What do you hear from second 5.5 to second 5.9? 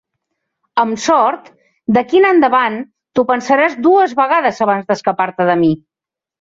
de mi.